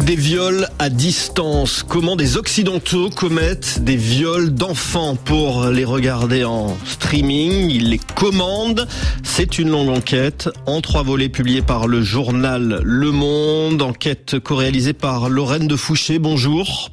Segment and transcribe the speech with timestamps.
[0.00, 1.82] Des viols à distance.
[1.82, 7.70] Comment des Occidentaux commettent des viols d'enfants pour les regarder en streaming?
[7.70, 8.88] Ils les commandent.
[9.22, 13.82] C'est une longue enquête en trois volets publiés par le journal Le Monde.
[13.82, 16.18] Enquête co-réalisée par Lorraine de Fouché.
[16.18, 16.90] Bonjour.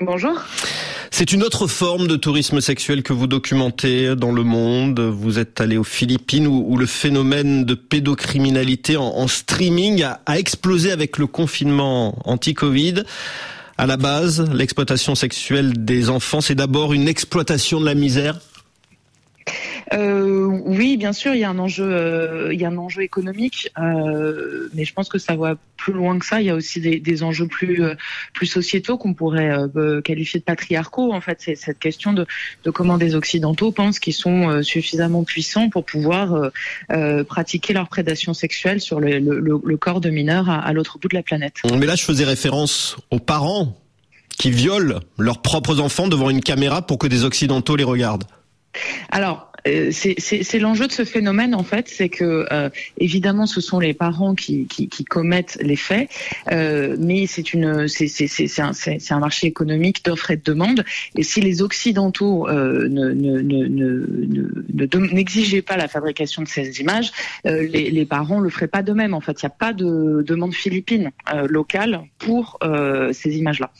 [0.00, 0.34] Bonjour.
[1.14, 4.98] C'est une autre forme de tourisme sexuel que vous documentez dans le monde.
[4.98, 10.90] Vous êtes allé aux Philippines où, le phénomène de pédocriminalité en, streaming a, a explosé
[10.90, 13.04] avec le confinement anti-Covid.
[13.76, 18.38] À la base, l'exploitation sexuelle des enfants, c'est d'abord une exploitation de la misère
[19.96, 24.84] oui, bien sûr, il y a un enjeu, euh, y un enjeu économique, euh, mais
[24.84, 26.40] je pense que ça va plus loin que ça.
[26.40, 27.82] Il y a aussi des, enjeux plus
[28.32, 29.52] plus sociétaux qu'on pourrait
[30.04, 31.12] qualifier de patriarcaux.
[31.12, 32.26] En fait, c'est cette question de,
[32.70, 36.50] comment des occidentaux pensent qu'ils sont suffisamment puissants pour pouvoir
[37.28, 41.08] pratiquer leur prédation sexuelle sur le, le, le corps de mineurs à, à l'autre bout
[41.08, 41.56] de la planète.
[41.78, 43.76] Mais là, je faisais référence aux parents
[44.38, 48.24] qui violent leurs propres enfants devant une caméra pour que des occidentaux les regardent.
[49.10, 53.78] Alors, euh, c'est l'enjeu de ce phénomène en fait, c'est que euh, évidemment ce sont
[53.78, 54.66] les parents qui,
[55.08, 56.10] commettent les faits,
[56.50, 60.84] euh, mais c'est un, marché économique d'offres et de demande.
[61.16, 63.12] Et si les occidentaux ne
[65.12, 67.12] n'exigeaient ne, ne, pas la fabrication de ces images,
[67.44, 69.14] les, les, parents le feraient pas de même.
[69.14, 71.12] En fait, il n'y a pas de demande philippine
[71.48, 72.58] locale pour
[73.12, 73.70] ces images-là.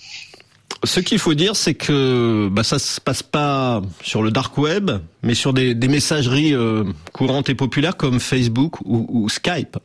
[0.85, 4.91] Ce qu'il faut dire, c'est que bah, ça se passe pas sur le dark web,
[5.23, 9.79] mais sur des, messageries euh, courantes et populaires comme Facebook ou Skype.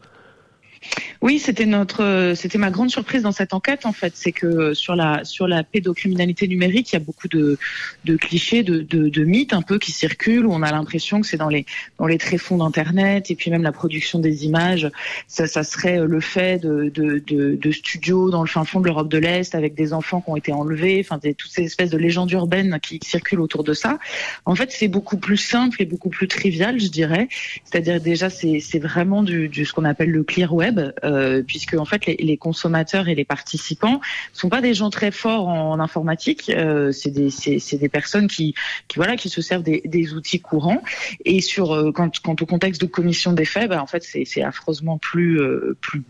[1.21, 4.95] Oui, c'était notre, c'était ma grande surprise dans cette enquête en fait, c'est que sur
[4.95, 7.57] la sur la pédocriminalité numérique, il y a beaucoup de,
[8.05, 11.27] de clichés, de, de, de, mythes un peu qui circulent où on a l'impression que
[11.27, 11.65] c'est dans les
[11.97, 14.89] dans les tréfonds d'internet et puis même la production des images,
[15.27, 18.85] ça, ça serait le fait de, de, de, de studios dans le fin fond de
[18.85, 21.97] l'Europe de l'Est avec des enfants qui ont été enlevés, enfin toutes ces espèces de
[21.97, 23.99] légendes urbaines qui circulent autour de ça.
[24.45, 27.27] En fait, c'est beaucoup plus simple et beaucoup plus trivial, je dirais.
[27.63, 31.73] C'est-à-dire déjà c'est c'est vraiment du, du ce qu'on appelle le clear web euh, puisque
[31.73, 34.01] en fait les, consommateurs et les participants
[34.33, 38.53] sont pas des gens très forts en, informatique, euh, c'est des personnes qui
[38.95, 40.83] voilà qui se servent des, outils courants.
[41.25, 44.97] Et sur euh, quant au contexte de commission des faits, bah, en fait c'est affreusement
[44.97, 45.39] plus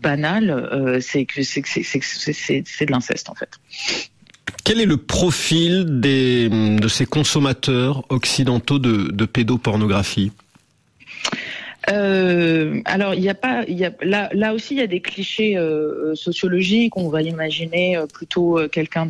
[0.00, 3.50] banal, c'est de l'inceste en fait.
[4.64, 10.32] Quel est le profil de ces consommateurs occidentaux de, de pédopornographie?
[11.90, 16.14] Euh, alors, il n'y a pas, y là, aussi, il y a des clichés euh,
[16.14, 16.96] sociologiques.
[16.96, 19.06] On va imaginer euh, plutôt euh, quelqu'un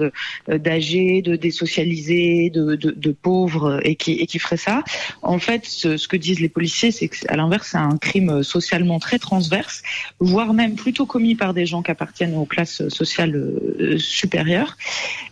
[0.48, 4.82] d'âgé, de désocialisé, de, pauvre et qui, ferait ça.
[5.22, 9.18] En fait, ce, que disent les policiers, c'est qu'à l'inverse, c'est un crime socialement très
[9.18, 9.82] transverse,
[10.20, 13.52] voire même plutôt commis par des gens qui appartiennent aux classes sociales
[13.98, 14.76] supérieures.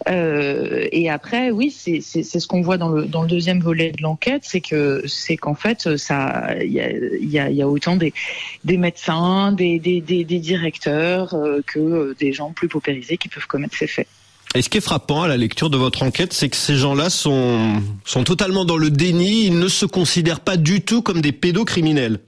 [0.08, 5.02] et après, oui, c'est ce qu'on voit dans le, deuxième volet de l'enquête, c'est que
[5.06, 8.12] c'est qu'en fait, ça, il y a, y y a autant des,
[8.64, 14.08] des médecins, des, directeurs euh, que des gens plus paupérisés qui peuvent commettre ces faits.
[14.54, 17.10] Et ce qui est frappant à la lecture de votre enquête, c'est que ces gens-là
[17.10, 21.32] sont, sont totalement dans le déni, ils ne se considèrent pas du tout comme des
[21.32, 22.20] pédocriminels.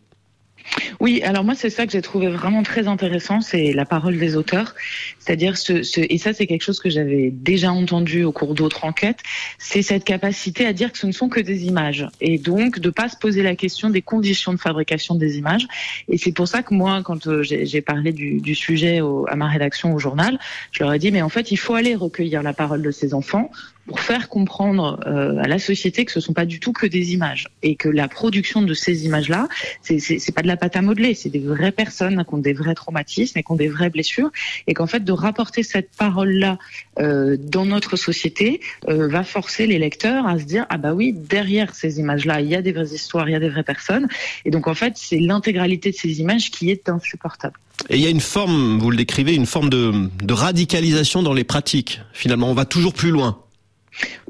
[1.01, 4.37] Oui, alors moi c'est ça que j'ai trouvé vraiment très intéressant, c'est la parole des
[4.37, 4.75] auteurs,
[5.19, 9.21] c'est-à-dire ce, et ça c'est quelque chose que j'avais déjà entendu au cours d'autres enquêtes,
[9.59, 12.91] c'est cette capacité à dire que ce ne sont que des images et donc de
[12.91, 15.67] pas se poser la question des conditions de fabrication des images.
[16.09, 19.95] Et c'est pour ça que moi, quand euh, j'ai parlé du, sujet à ma rédaction
[19.95, 20.39] au journal,
[20.73, 23.15] je leur ai dit mais en fait il faut aller recueillir la parole de ces
[23.15, 23.51] enfants
[23.89, 27.15] pour faire comprendre euh, à la société que ce sont pas du tout que des
[27.15, 29.49] images et que la production de ces images-là,
[29.83, 32.53] c'est c'est pas de la pâte à modeler, c'est des vraies personnes qui ont des
[32.53, 34.31] vrais traumatismes et qui ont des vraies blessures
[34.67, 36.59] et qu'en fait de rapporter cette parole-là
[36.99, 41.15] euh, dans notre société euh, va forcer les lecteurs à se dire ah bah oui
[41.15, 44.09] derrière ces images-là il y a des vraies histoires, il y a des vraies personnes
[44.45, 47.59] et donc en fait c'est l'intégralité de ces images qui est insupportable.
[47.91, 51.33] Et il y a une forme, vous le décrivez, une forme de, de radicalisation dans
[51.33, 52.01] les pratiques.
[52.13, 53.39] Finalement, on va toujours plus loin.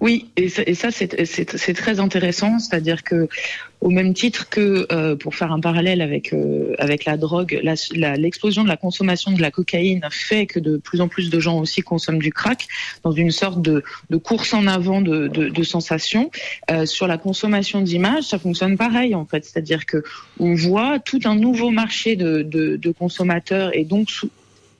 [0.00, 3.29] Oui, et ça, c'est très intéressant, c'est-à-dire que
[3.81, 8.65] au même titre que euh, pour faire un parallèle avec euh, avec la drogue, l'explosion
[8.65, 11.82] de la consommation de la cocaïne fait que de plus en plus de gens aussi
[11.82, 12.67] consomment du crack
[13.05, 13.82] dans une sorte de,
[14.19, 16.31] course en avant de, de, sensations.
[16.71, 20.03] Euh, sur la consommation d'images, ça fonctionne pareil en fait, c'est-à-dire que
[20.41, 24.09] on voit tout un nouveau marché de, de, consommateurs et donc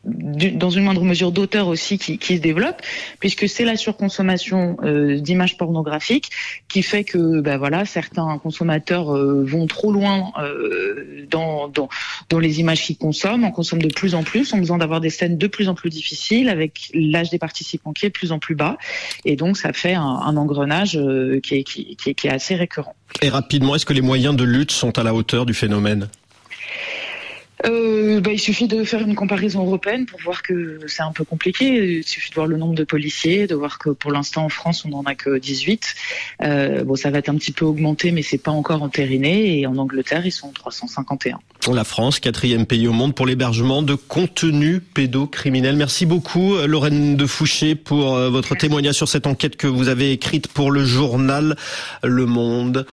[0.08, 2.82] dans une moindre mesure d'auteurs aussi qui, qui, se développe,
[3.20, 6.31] puisque c'est la surconsommation euh, d'images pornographiques
[6.69, 11.88] qui fait que ben voilà certains consommateurs euh, vont trop loin euh, dans, dans,
[12.28, 15.10] dans les images qu'ils consomment, en consomment de plus en plus, ont besoin d'avoir des
[15.10, 18.38] scènes de plus en plus difficiles, avec l'âge des participants qui est de plus en
[18.38, 18.78] plus bas,
[19.25, 22.55] et donc ça fait un, un engrenage euh, qui est, qui, qui, qui est assez
[22.55, 22.94] récurrent.
[23.22, 26.08] Et rapidement, est-ce que les moyens de lutte sont à la hauteur du phénomène?
[27.66, 31.25] Euh, bah, il suffit de faire une comparaison européenne pour voir que c'est un peu
[31.25, 31.99] compliqué.
[31.99, 34.84] Il suffit de voir le nombre de policiers, de voir que pour l'instant en France
[34.84, 35.94] on n'en a que 18.
[36.43, 39.58] Euh, bon, ça va être un petit peu augmenté, mais c'est pas encore entériné.
[39.58, 41.38] Et en Angleterre, ils sont 351.
[41.72, 45.76] La France, quatrième pays au monde pour l'hébergement de contenu pédocriminel.
[45.76, 50.12] Merci beaucoup, Lorraine de Fouché, pour euh, votre témoignage sur cette enquête que vous avez
[50.12, 51.56] écrite pour le journal
[52.02, 52.87] Le Monde.